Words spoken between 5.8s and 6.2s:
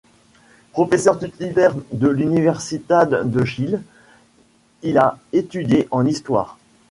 en